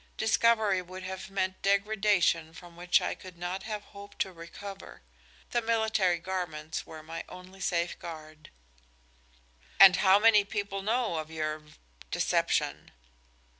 Discovery 0.17 0.81
would 0.81 1.03
have 1.03 1.29
meant 1.29 1.61
degradation 1.61 2.53
from 2.55 2.75
which 2.75 3.01
I 3.01 3.13
could 3.13 3.37
not 3.37 3.61
have 3.69 3.83
hoped 3.83 4.17
to 4.23 4.33
recover. 4.33 5.03
The 5.51 5.61
military 5.61 6.17
garments 6.17 6.87
were 6.87 7.03
my 7.03 7.23
only 7.29 7.61
safeguard." 7.61 8.49
"And 9.79 9.97
how 9.97 10.17
many 10.17 10.43
people 10.43 10.81
know 10.81 11.17
of 11.17 11.29
your 11.29 11.61
deception?" 12.09 12.89